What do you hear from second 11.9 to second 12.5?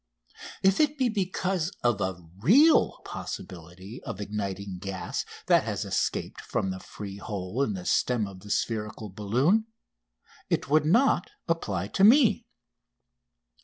me.